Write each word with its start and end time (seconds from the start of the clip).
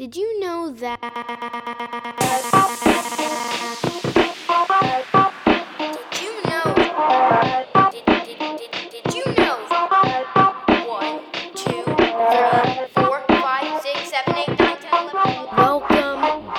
Did 0.00 0.16
you 0.16 0.40
know 0.40 0.70
that? 0.80 0.98
Did 5.76 6.22
you 6.22 6.32
know? 6.48 6.74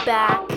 Back 0.06 0.51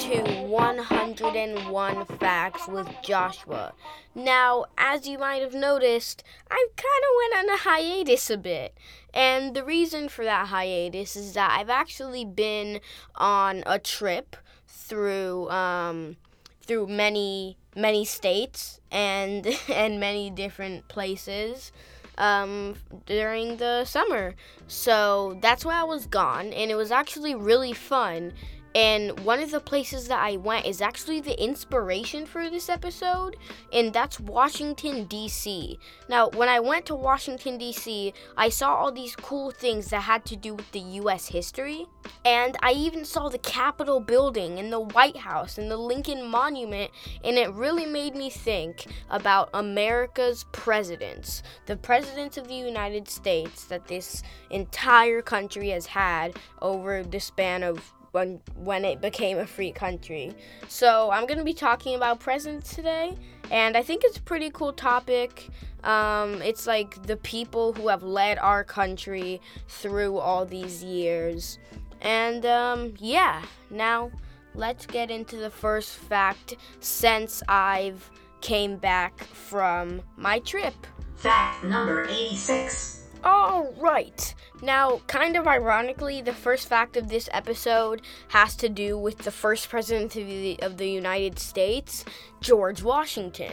to 0.00 0.22
101 0.46 2.04
Facts 2.06 2.66
with 2.66 2.88
Joshua. 3.02 3.74
Now, 4.14 4.64
as 4.78 5.06
you 5.06 5.18
might 5.18 5.42
have 5.42 5.52
noticed, 5.52 6.24
I 6.50 6.68
kind 6.74 7.04
of 7.04 7.16
went 7.18 7.50
on 7.50 7.54
a 7.54 7.58
hiatus 7.58 8.30
a 8.30 8.38
bit. 8.38 8.74
And 9.12 9.54
the 9.54 9.62
reason 9.62 10.08
for 10.08 10.24
that 10.24 10.46
hiatus 10.46 11.16
is 11.16 11.34
that 11.34 11.50
I've 11.50 11.68
actually 11.68 12.24
been 12.24 12.80
on 13.16 13.62
a 13.66 13.78
trip 13.78 14.36
through 14.66 15.50
um, 15.50 16.16
through 16.62 16.86
many 16.86 17.58
many 17.76 18.06
states 18.06 18.80
and 18.90 19.46
and 19.68 20.00
many 20.00 20.30
different 20.30 20.88
places 20.88 21.72
um, 22.16 22.76
during 23.04 23.58
the 23.58 23.84
summer. 23.84 24.34
So 24.66 25.38
that's 25.42 25.62
why 25.62 25.78
I 25.78 25.84
was 25.84 26.06
gone, 26.06 26.54
and 26.54 26.70
it 26.70 26.76
was 26.76 26.90
actually 26.90 27.34
really 27.34 27.74
fun. 27.74 28.32
And 28.74 29.18
one 29.20 29.40
of 29.40 29.50
the 29.50 29.60
places 29.60 30.06
that 30.08 30.20
I 30.20 30.36
went 30.36 30.64
is 30.64 30.80
actually 30.80 31.20
the 31.20 31.42
inspiration 31.42 32.24
for 32.24 32.48
this 32.48 32.68
episode, 32.68 33.36
and 33.72 33.92
that's 33.92 34.20
Washington, 34.20 35.04
D.C. 35.04 35.78
Now, 36.08 36.28
when 36.30 36.48
I 36.48 36.60
went 36.60 36.86
to 36.86 36.94
Washington, 36.94 37.58
D.C., 37.58 38.14
I 38.36 38.48
saw 38.48 38.74
all 38.74 38.92
these 38.92 39.16
cool 39.16 39.50
things 39.50 39.90
that 39.90 40.02
had 40.02 40.24
to 40.26 40.36
do 40.36 40.54
with 40.54 40.70
the 40.70 40.80
U.S. 40.80 41.26
history, 41.26 41.86
and 42.24 42.56
I 42.62 42.72
even 42.72 43.04
saw 43.04 43.28
the 43.28 43.38
Capitol 43.38 43.98
building 43.98 44.60
and 44.60 44.72
the 44.72 44.80
White 44.80 45.16
House 45.16 45.58
and 45.58 45.68
the 45.68 45.76
Lincoln 45.76 46.24
Monument, 46.24 46.92
and 47.24 47.36
it 47.38 47.52
really 47.52 47.86
made 47.86 48.14
me 48.14 48.30
think 48.30 48.86
about 49.10 49.50
America's 49.52 50.44
presidents, 50.52 51.42
the 51.66 51.76
presidents 51.76 52.36
of 52.36 52.46
the 52.46 52.54
United 52.54 53.08
States 53.08 53.64
that 53.64 53.88
this 53.88 54.22
entire 54.50 55.22
country 55.22 55.70
has 55.70 55.86
had 55.86 56.36
over 56.62 57.02
the 57.02 57.18
span 57.18 57.64
of 57.64 57.92
when 58.12 58.40
when 58.56 58.84
it 58.84 59.00
became 59.00 59.38
a 59.38 59.46
free 59.46 59.72
country. 59.72 60.34
So 60.68 61.10
I'm 61.10 61.26
gonna 61.26 61.44
be 61.44 61.54
talking 61.54 61.94
about 61.94 62.20
presidents 62.20 62.74
today, 62.74 63.16
and 63.50 63.76
I 63.76 63.82
think 63.82 64.04
it's 64.04 64.18
a 64.18 64.22
pretty 64.22 64.50
cool 64.50 64.72
topic. 64.72 65.48
Um, 65.84 66.42
it's 66.42 66.66
like 66.66 67.02
the 67.06 67.16
people 67.16 67.72
who 67.72 67.88
have 67.88 68.02
led 68.02 68.38
our 68.38 68.64
country 68.64 69.40
through 69.68 70.18
all 70.18 70.44
these 70.44 70.82
years, 70.82 71.58
and 72.00 72.44
um, 72.46 72.94
yeah. 72.98 73.42
Now 73.70 74.10
let's 74.54 74.86
get 74.86 75.10
into 75.10 75.36
the 75.36 75.50
first 75.50 75.96
fact 75.96 76.56
since 76.80 77.42
I've 77.48 78.10
came 78.40 78.76
back 78.76 79.22
from 79.24 80.02
my 80.16 80.38
trip. 80.40 80.74
Fact 81.16 81.64
number 81.64 82.04
86. 82.08 82.99
All 83.22 83.74
right. 83.78 84.34
Now, 84.62 85.00
kind 85.06 85.36
of 85.36 85.46
ironically, 85.46 86.22
the 86.22 86.32
first 86.32 86.68
fact 86.68 86.96
of 86.96 87.08
this 87.08 87.28
episode 87.32 88.02
has 88.28 88.56
to 88.56 88.68
do 88.68 88.96
with 88.96 89.18
the 89.18 89.30
first 89.30 89.68
president 89.68 90.16
of 90.16 90.26
the, 90.26 90.58
of 90.62 90.78
the 90.78 90.88
United 90.88 91.38
States, 91.38 92.04
George 92.40 92.82
Washington. 92.82 93.52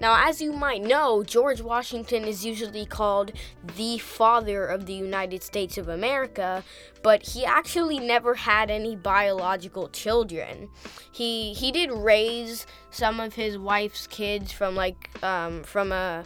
Now, 0.00 0.28
as 0.28 0.40
you 0.40 0.52
might 0.52 0.82
know, 0.82 1.22
George 1.22 1.60
Washington 1.60 2.24
is 2.24 2.44
usually 2.44 2.86
called 2.86 3.32
the 3.76 3.98
father 3.98 4.66
of 4.66 4.86
the 4.86 4.94
United 4.94 5.42
States 5.42 5.78
of 5.78 5.88
America, 5.88 6.64
but 7.02 7.22
he 7.22 7.44
actually 7.44 8.00
never 8.00 8.34
had 8.34 8.70
any 8.70 8.96
biological 8.96 9.88
children. 9.88 10.68
He 11.12 11.52
he 11.52 11.70
did 11.70 11.92
raise 11.92 12.66
some 12.90 13.20
of 13.20 13.34
his 13.34 13.58
wife's 13.58 14.08
kids 14.08 14.50
from 14.50 14.74
like 14.74 15.10
um, 15.22 15.62
from 15.62 15.92
a 15.92 16.24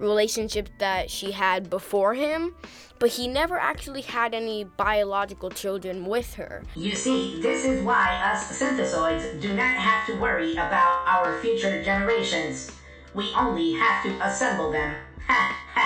relationship 0.00 0.68
that 0.78 1.10
she 1.10 1.32
had 1.32 1.70
before 1.70 2.14
him, 2.14 2.54
but 2.98 3.10
he 3.10 3.28
never 3.28 3.58
actually 3.58 4.02
had 4.02 4.34
any 4.34 4.64
biological 4.64 5.50
children 5.50 6.06
with 6.06 6.34
her. 6.34 6.62
You 6.74 6.94
see, 6.94 7.40
this 7.40 7.64
is 7.64 7.84
why 7.84 8.20
us 8.32 8.60
synthesoids 8.60 9.40
do 9.40 9.54
not 9.54 9.76
have 9.76 10.06
to 10.06 10.20
worry 10.20 10.52
about 10.52 11.04
our 11.06 11.40
future 11.40 11.82
generations. 11.82 12.72
We 13.14 13.32
only 13.36 13.72
have 13.74 14.02
to 14.04 14.26
assemble 14.26 14.72
them. 14.72 14.94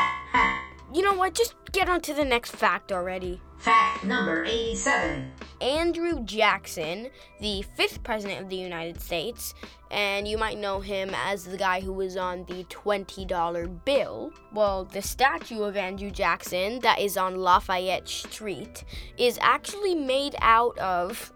You 0.94 1.03
know 1.03 1.15
what? 1.15 1.34
Just 1.34 1.56
get 1.72 1.88
on 1.88 2.00
to 2.03 2.15
the 2.15 2.25
next 2.25 2.53
fact 2.53 2.93
already. 2.93 3.41
Fact 3.59 4.05
number 4.05 4.44
87. 4.44 5.32
Andrew 5.60 6.22
Jackson, 6.25 7.09
the 7.41 7.62
fifth 7.77 8.05
president 8.05 8.43
of 8.43 8.49
the 8.49 8.55
United 8.55 9.00
States, 9.00 9.55
and 9.91 10.28
you 10.28 10.38
might 10.38 10.56
know 10.56 10.78
him 10.78 11.10
as 11.12 11.47
the 11.47 11.56
guy 11.56 11.81
who 11.81 11.93
was 11.93 12.16
on 12.16 12.44
the 12.44 12.62
$20 12.65 13.84
bill. 13.84 14.32
Well, 14.53 14.84
the 14.84 15.03
statue 15.03 15.65
of 15.65 15.77
Andrew 15.77 16.12
Jackson 16.12 16.78
that 16.81 17.00
is 17.00 17.16
on 17.16 17.38
Lafayette 17.41 18.09
Street 18.09 18.84
is 19.19 19.37
actually 19.43 19.97
made 19.97 20.37
out 20.43 20.78
of 20.78 21.32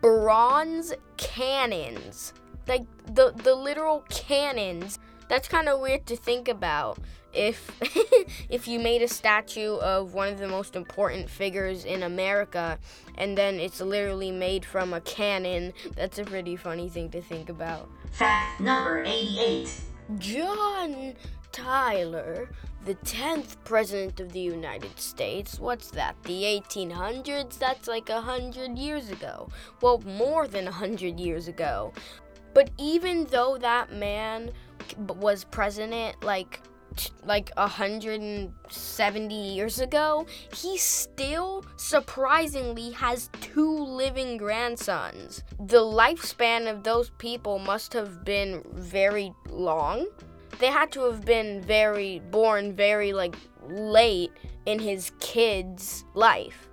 bronze 0.00 0.94
cannons. 1.16 2.32
Like 2.68 2.86
the 3.06 3.32
the 3.42 3.56
literal 3.56 4.04
cannons. 4.08 5.00
That's 5.34 5.48
kind 5.48 5.68
of 5.68 5.80
weird 5.80 6.06
to 6.06 6.14
think 6.14 6.46
about 6.46 6.96
if 7.32 7.68
if 8.48 8.68
you 8.68 8.78
made 8.78 9.02
a 9.02 9.08
statue 9.08 9.74
of 9.78 10.14
one 10.14 10.28
of 10.28 10.38
the 10.38 10.46
most 10.46 10.76
important 10.76 11.28
figures 11.28 11.84
in 11.84 12.04
America 12.04 12.78
and 13.16 13.36
then 13.36 13.56
it's 13.56 13.80
literally 13.80 14.30
made 14.30 14.64
from 14.64 14.94
a 14.94 15.00
cannon, 15.00 15.72
that's 15.96 16.20
a 16.20 16.24
pretty 16.24 16.54
funny 16.54 16.88
thing 16.88 17.10
to 17.10 17.20
think 17.20 17.48
about. 17.48 17.90
Fact 18.12 18.60
number 18.60 19.02
88. 19.04 19.68
John 20.18 21.14
Tyler, 21.50 22.48
the 22.84 22.94
10th 22.94 23.56
president 23.64 24.20
of 24.20 24.30
the 24.30 24.38
United 24.38 25.00
States. 25.00 25.58
What's 25.58 25.90
that? 25.90 26.14
The 26.22 26.44
1800s? 26.44 27.58
That's 27.58 27.88
like 27.88 28.08
a 28.08 28.22
100 28.22 28.78
years 28.78 29.10
ago. 29.10 29.48
Well, 29.80 30.00
more 30.06 30.46
than 30.46 30.68
a 30.68 30.70
100 30.70 31.18
years 31.18 31.48
ago. 31.48 31.92
But 32.54 32.70
even 32.78 33.24
though 33.24 33.58
that 33.58 33.92
man 33.92 34.52
was 34.98 35.44
president 35.44 36.22
like 36.22 36.60
like 37.24 37.50
170 37.56 39.34
years 39.34 39.80
ago, 39.80 40.26
he 40.52 40.78
still 40.78 41.64
surprisingly 41.76 42.92
has 42.92 43.30
two 43.40 43.84
living 43.84 44.36
grandsons. 44.36 45.42
The 45.58 45.78
lifespan 45.78 46.70
of 46.70 46.84
those 46.84 47.10
people 47.18 47.58
must 47.58 47.92
have 47.92 48.24
been 48.24 48.62
very 48.74 49.32
long. 49.48 50.06
They 50.58 50.68
had 50.68 50.92
to 50.92 51.02
have 51.10 51.24
been 51.24 51.60
very 51.62 52.20
born 52.30 52.74
very 52.74 53.12
like 53.12 53.36
late 53.68 54.32
in 54.66 54.78
his 54.78 55.10
kid's 55.18 56.04
life. 56.14 56.68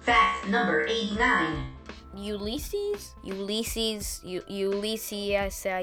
Fact 0.00 0.48
number 0.48 0.84
89. 0.86 1.71
Ulysses, 2.14 3.14
Ulysses, 3.22 4.20
U- 4.24 4.44
Ulysses, 4.46 5.66
uh, 5.66 5.80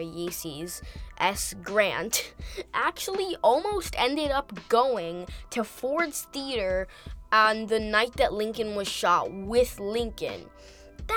Ulysses 0.00 0.82
S. 1.18 1.54
Grant 1.62 2.34
actually 2.74 3.36
almost 3.42 3.94
ended 3.96 4.30
up 4.30 4.52
going 4.68 5.26
to 5.50 5.62
Ford's 5.62 6.22
Theater 6.32 6.88
on 7.30 7.66
the 7.66 7.80
night 7.80 8.14
that 8.14 8.32
Lincoln 8.32 8.74
was 8.74 8.88
shot 8.88 9.32
with 9.32 9.78
Lincoln. 9.78 10.50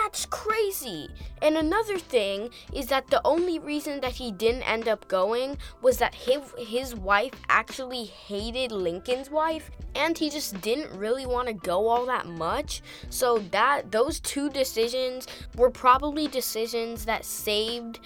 That's 0.04 0.26
crazy. 0.26 1.10
And 1.42 1.56
another 1.56 1.98
thing 1.98 2.50
is 2.74 2.88
that 2.88 3.08
the 3.08 3.22
only 3.24 3.60
reason 3.60 4.02
that 4.02 4.12
he 4.12 4.30
didn't 4.30 4.70
end 4.70 4.90
up 4.90 5.08
going 5.08 5.58
was 5.82 5.98
that 6.00 6.14
his, 6.14 6.42
his 6.58 6.94
wife 6.94 7.34
actually 7.48 8.04
hated 8.04 8.74
Lincoln's 8.74 9.30
wife 9.30 9.72
and 9.96 10.18
he 10.18 10.30
just 10.30 10.60
didn't 10.60 10.92
really 11.00 11.26
want 11.26 11.48
to 11.48 11.54
go 11.54 11.88
all 11.88 12.06
that 12.08 12.28
much. 12.28 12.82
So 13.10 13.40
that 13.52 13.92
those 13.92 14.20
two 14.20 14.50
decisions 14.50 15.28
were 15.56 15.72
probably 15.72 16.28
decisions 16.28 17.06
that 17.06 17.24
saved 17.24 18.00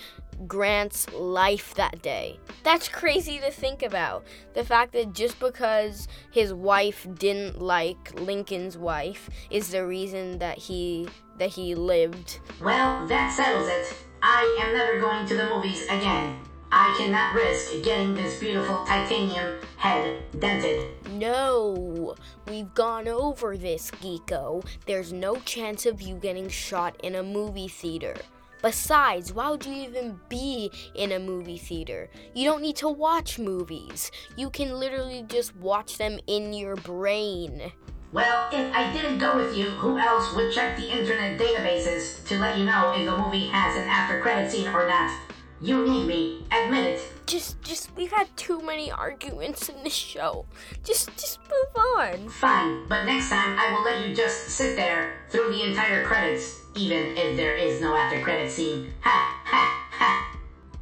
Grant's 0.48 1.12
life 1.14 1.74
that 1.76 2.02
day. 2.02 2.40
That's 2.64 2.88
crazy 2.88 3.40
to 3.40 3.52
think 3.52 3.84
about. 3.84 4.26
The 4.54 4.64
fact 4.64 4.94
that 4.94 5.14
just 5.14 5.40
because 5.40 6.08
his 6.32 6.54
wife 6.54 7.08
didn't 7.16 7.62
like 7.62 8.20
Lincoln's 8.20 8.78
wife 8.78 9.30
is 9.50 9.70
the 9.70 9.86
reason 9.86 10.40
that 10.40 10.58
he 10.58 11.08
that 11.38 11.50
he 11.50 11.74
lived. 11.76 12.40
Well, 12.62 13.08
that 13.08 13.32
settles 13.32 13.68
it. 13.68 13.96
I 14.22 14.60
am 14.62 14.78
never 14.78 15.00
going 15.00 15.26
to 15.28 15.36
the 15.36 15.46
movies 15.46 15.84
again. 15.86 16.38
I 16.72 16.94
cannot 17.00 17.34
risk 17.34 17.84
getting 17.84 18.14
this 18.14 18.40
beautiful 18.40 18.86
titanium 18.86 19.60
head 19.78 20.22
dented. 20.38 20.86
No, 21.14 22.16
we've 22.48 22.72
gone 22.76 23.08
over 23.08 23.58
this, 23.58 23.90
Geeko. 23.90 24.64
There's 24.86 25.12
no 25.12 25.38
chance 25.38 25.88
of 25.88 26.02
you 26.02 26.16
getting 26.16 26.48
shot 26.48 26.96
in 27.02 27.16
a 27.16 27.24
movie 27.24 27.68
theater. 27.68 28.16
Besides, 28.62 29.34
why 29.34 29.50
would 29.50 29.66
you 29.66 29.74
even 29.74 30.20
be 30.28 30.72
in 30.96 31.14
a 31.14 31.20
movie 31.20 31.58
theater? 31.58 32.10
You 32.34 32.46
don't 32.46 32.62
need 32.62 32.76
to 32.78 32.90
watch 32.90 33.40
movies. 33.40 34.12
You 34.36 34.50
can 34.50 34.80
literally 34.80 35.24
just 35.28 35.56
watch 35.56 35.98
them 35.98 36.20
in 36.28 36.52
your 36.52 36.76
brain. 36.76 37.72
Well, 38.12 38.50
if 38.52 38.74
I 38.76 38.92
didn't 38.92 39.20
go 39.20 39.36
with 39.36 39.56
you, 39.56 39.66
who 39.66 39.98
else 39.98 40.36
would 40.36 40.52
check 40.52 40.76
the 40.76 40.90
internet 40.90 41.40
databases 41.40 42.28
to 42.28 42.40
let 42.40 42.58
you 42.58 42.66
know 42.66 42.94
if 42.96 43.08
a 43.08 43.18
movie 43.18 43.48
has 43.48 43.78
an 43.78 43.88
after 43.88 44.20
credit 44.20 44.52
scene 44.52 44.68
or 44.68 44.88
not? 44.88 45.18
You 45.62 45.88
need 45.88 46.08
me. 46.08 46.46
Admit 46.52 46.86
it. 46.86 47.19
Just, 47.30 47.62
just, 47.62 47.96
we've 47.96 48.12
had 48.12 48.36
too 48.36 48.60
many 48.60 48.92
arguments 48.92 49.70
in 49.70 49.84
this 49.84 49.94
show. 49.94 50.48
Just, 50.84 51.16
just 51.16 51.40
move 51.42 51.86
on. 51.96 52.28
Fine, 52.28 52.88
but 52.90 53.04
next 53.04 53.30
time 53.30 53.56
I 53.56 53.72
will 53.72 53.84
let 53.84 54.08
you 54.08 54.16
just 54.16 54.48
sit 54.48 54.76
there 54.76 55.14
through 55.30 55.54
the 55.54 55.64
entire 55.64 56.04
credits, 56.04 56.60
even 56.76 57.16
if 57.16 57.38
there 57.38 57.56
is 57.56 57.82
no 57.82 57.96
after 57.96 58.20
credit 58.24 58.50
scene. 58.50 58.92
Ha, 59.02 59.42
ha, 59.46 59.90
ha. 59.92 60.40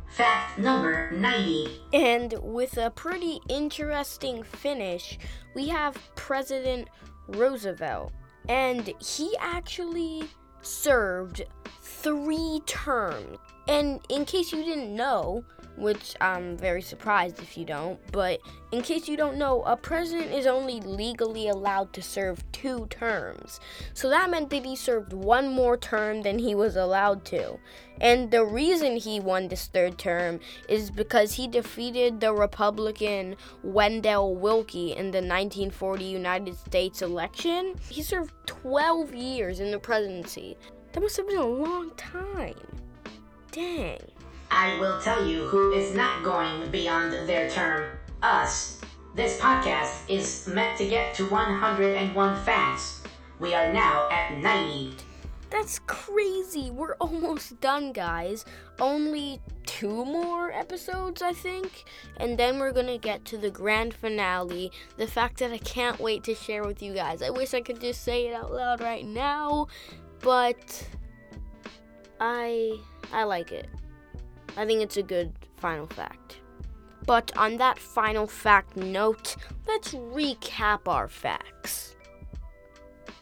Fact 0.09 0.57
number 0.57 1.11
90. 1.11 1.81
And 1.91 2.35
with 2.41 2.77
a 2.77 2.91
pretty 2.91 3.41
interesting 3.49 4.41
finish, 4.41 5.19
we 5.53 5.67
have 5.67 5.97
President 6.15 6.87
Roosevelt. 7.27 8.13
And 8.47 8.93
he 9.01 9.35
actually 9.41 10.23
served 10.61 11.43
three 11.81 12.61
terms. 12.65 13.37
And 13.67 13.99
in 14.07 14.23
case 14.23 14.53
you 14.53 14.63
didn't 14.63 14.95
know, 14.95 15.43
which 15.77 16.15
I'm 16.19 16.57
very 16.57 16.81
surprised 16.81 17.39
if 17.39 17.57
you 17.57 17.65
don't, 17.65 17.99
but 18.11 18.39
in 18.71 18.81
case 18.81 19.07
you 19.07 19.15
don't 19.15 19.37
know, 19.37 19.63
a 19.63 19.77
president 19.77 20.31
is 20.31 20.45
only 20.45 20.81
legally 20.81 21.47
allowed 21.47 21.93
to 21.93 22.01
serve 22.01 22.43
two 22.51 22.87
terms. 22.89 23.59
So 23.93 24.09
that 24.09 24.29
meant 24.29 24.49
that 24.49 24.65
he 24.65 24.75
served 24.75 25.13
one 25.13 25.47
more 25.49 25.77
term 25.77 26.23
than 26.23 26.39
he 26.39 26.55
was 26.55 26.75
allowed 26.75 27.23
to. 27.25 27.59
And 28.01 28.29
the 28.29 28.43
reason 28.43 28.97
he 28.97 29.19
won 29.19 29.47
this 29.47 29.67
third 29.67 29.97
term 29.97 30.39
is 30.67 30.91
because 30.91 31.33
he 31.33 31.47
defeated 31.47 32.19
the 32.19 32.33
Republican 32.33 33.35
Wendell 33.63 34.35
Willkie 34.35 34.91
in 34.91 35.11
the 35.11 35.19
1940 35.19 36.03
United 36.03 36.57
States 36.57 37.01
election. 37.01 37.75
He 37.89 38.03
served 38.03 38.33
12 38.45 39.13
years 39.13 39.59
in 39.59 39.71
the 39.71 39.79
presidency. 39.79 40.57
That 40.91 41.01
must 41.01 41.17
have 41.17 41.27
been 41.27 41.37
a 41.37 41.45
long 41.45 41.91
time. 41.95 42.55
Dang. 43.51 43.99
I 44.49 44.79
will 44.79 44.99
tell 45.01 45.25
you 45.25 45.45
who 45.45 45.73
is 45.73 45.93
not 45.93 46.23
going 46.23 46.69
beyond 46.71 47.13
their 47.27 47.49
term 47.49 47.97
us. 48.23 48.79
This 49.15 49.39
podcast 49.39 50.09
is 50.09 50.47
meant 50.47 50.77
to 50.77 50.87
get 50.87 51.15
to 51.15 51.27
101 51.29 52.43
facts. 52.43 53.01
We 53.39 53.53
are 53.53 53.71
now 53.73 54.07
at 54.11 54.37
90. 54.37 54.95
That's 55.49 55.79
crazy. 55.79 56.71
We're 56.71 56.95
almost 56.99 57.59
done, 57.61 57.93
guys. 57.93 58.45
Only 58.79 59.41
two 59.65 60.05
more 60.05 60.51
episodes, 60.51 61.21
I 61.21 61.33
think. 61.33 61.85
And 62.17 62.37
then 62.37 62.59
we're 62.59 62.71
going 62.71 62.87
to 62.87 62.97
get 62.97 63.25
to 63.25 63.37
the 63.37 63.49
grand 63.49 63.93
finale. 63.93 64.71
The 64.97 65.07
fact 65.07 65.39
that 65.39 65.51
I 65.51 65.57
can't 65.57 65.99
wait 65.99 66.23
to 66.25 66.35
share 66.35 66.63
with 66.63 66.81
you 66.81 66.93
guys. 66.93 67.21
I 67.21 67.29
wish 67.29 67.53
I 67.53 67.61
could 67.61 67.81
just 67.81 68.03
say 68.03 68.27
it 68.27 68.33
out 68.33 68.51
loud 68.51 68.81
right 68.81 69.05
now, 69.05 69.67
but 70.19 70.87
I 72.19 72.79
I 73.13 73.23
like 73.23 73.51
it. 73.51 73.67
I 74.57 74.65
think 74.65 74.81
it's 74.81 74.97
a 74.97 75.03
good 75.03 75.31
final 75.55 75.85
fact. 75.87 76.41
But 77.05 77.31
on 77.37 77.57
that 77.57 77.79
final 77.79 78.27
fact 78.27 78.75
note, 78.75 79.37
let's 79.67 79.93
recap 79.93 80.87
our 80.87 81.07
facts. 81.07 81.95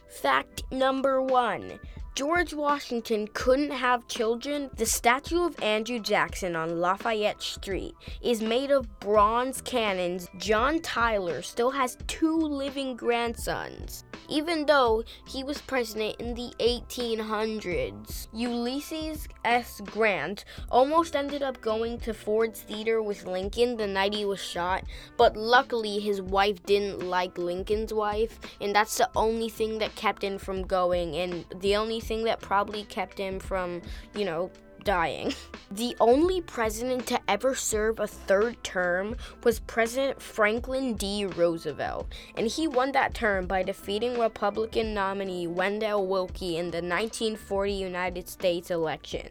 Fact 0.08 0.64
number 0.72 1.22
one 1.22 1.78
George 2.16 2.54
Washington 2.54 3.28
couldn't 3.34 3.72
have 3.72 4.08
children. 4.08 4.70
The 4.78 4.86
statue 4.86 5.44
of 5.44 5.62
Andrew 5.62 5.98
Jackson 5.98 6.56
on 6.56 6.80
Lafayette 6.80 7.42
Street 7.42 7.94
is 8.22 8.40
made 8.40 8.70
of 8.70 8.88
bronze 9.00 9.60
cannons. 9.60 10.26
John 10.38 10.80
Tyler 10.80 11.42
still 11.42 11.70
has 11.72 11.98
two 12.06 12.34
living 12.34 12.96
grandsons 12.96 14.06
even 14.28 14.66
though 14.66 15.04
he 15.26 15.44
was 15.44 15.60
president 15.62 16.16
in 16.20 16.34
the 16.34 16.52
1800s. 16.58 18.28
Ulysses 18.32 19.28
S. 19.44 19.80
Grant 19.84 20.44
almost 20.70 21.16
ended 21.16 21.42
up 21.42 21.60
going 21.60 21.98
to 22.00 22.14
Ford's 22.14 22.60
Theater 22.60 23.02
with 23.02 23.26
Lincoln 23.26 23.76
the 23.76 23.86
night 23.86 24.14
he 24.14 24.24
was 24.24 24.42
shot, 24.42 24.84
but 25.16 25.36
luckily 25.36 25.98
his 25.98 26.20
wife 26.20 26.62
didn't 26.64 27.02
like 27.02 27.38
Lincoln's 27.38 27.92
wife, 27.92 28.38
and 28.60 28.74
that's 28.74 28.98
the 28.98 29.08
only 29.14 29.48
thing 29.48 29.78
that 29.78 29.94
kept 29.96 30.22
him 30.22 30.38
from 30.38 30.62
going, 30.62 31.16
and 31.16 31.44
the 31.56 31.76
only 31.76 32.00
thing 32.06 32.24
that 32.24 32.40
probably 32.40 32.84
kept 32.84 33.18
him 33.18 33.38
from, 33.38 33.82
you 34.14 34.24
know, 34.24 34.50
dying. 34.84 35.34
The 35.68 35.96
only 35.98 36.40
president 36.40 37.08
to 37.08 37.20
ever 37.28 37.56
serve 37.56 37.98
a 37.98 38.06
third 38.06 38.62
term 38.62 39.16
was 39.42 39.58
President 39.58 40.22
Franklin 40.22 40.94
D. 40.94 41.26
Roosevelt, 41.26 42.06
and 42.36 42.46
he 42.46 42.68
won 42.68 42.92
that 42.92 43.14
term 43.14 43.46
by 43.48 43.64
defeating 43.64 44.16
Republican 44.16 44.94
nominee 44.94 45.48
Wendell 45.48 46.06
Willkie 46.06 46.56
in 46.56 46.66
the 46.70 46.78
1940 46.78 47.72
United 47.72 48.28
States 48.28 48.70
election. 48.70 49.30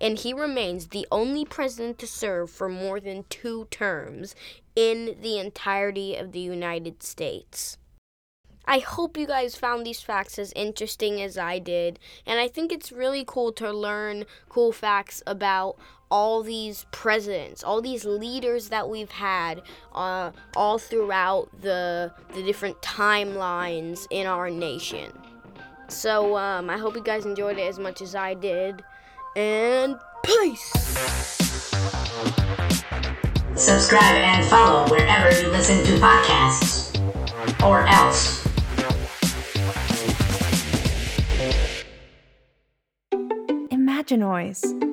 And 0.00 0.16
he 0.16 0.32
remains 0.32 0.86
the 0.86 1.06
only 1.10 1.44
president 1.44 1.98
to 1.98 2.06
serve 2.06 2.48
for 2.48 2.68
more 2.68 3.00
than 3.00 3.24
two 3.28 3.66
terms 3.72 4.36
in 4.76 5.16
the 5.20 5.40
entirety 5.40 6.14
of 6.14 6.30
the 6.30 6.38
United 6.38 7.02
States. 7.02 7.76
I 8.64 8.78
hope 8.78 9.16
you 9.16 9.26
guys 9.26 9.56
found 9.56 9.84
these 9.84 10.00
facts 10.00 10.38
as 10.38 10.52
interesting 10.54 11.20
as 11.20 11.36
I 11.36 11.58
did. 11.58 11.98
And 12.26 12.38
I 12.38 12.48
think 12.48 12.72
it's 12.72 12.92
really 12.92 13.24
cool 13.26 13.52
to 13.52 13.72
learn 13.72 14.24
cool 14.48 14.72
facts 14.72 15.22
about 15.26 15.76
all 16.10 16.42
these 16.42 16.84
presidents, 16.92 17.64
all 17.64 17.80
these 17.80 18.04
leaders 18.04 18.68
that 18.68 18.88
we've 18.88 19.10
had 19.10 19.62
uh, 19.94 20.30
all 20.54 20.78
throughout 20.78 21.48
the, 21.62 22.12
the 22.34 22.42
different 22.42 22.80
timelines 22.82 24.06
in 24.10 24.26
our 24.26 24.50
nation. 24.50 25.10
So 25.88 26.36
um, 26.36 26.70
I 26.70 26.78
hope 26.78 26.94
you 26.94 27.02
guys 27.02 27.26
enjoyed 27.26 27.58
it 27.58 27.62
as 27.62 27.78
much 27.78 28.02
as 28.02 28.14
I 28.14 28.34
did. 28.34 28.82
And 29.36 29.96
peace! 30.22 30.70
Subscribe 33.54 34.16
and 34.16 34.46
follow 34.46 34.88
wherever 34.88 35.30
you 35.40 35.48
listen 35.48 35.84
to 35.84 35.92
podcasts. 36.00 36.90
Or 37.62 37.86
else. 37.86 38.41
Imaginoise. 44.12 44.91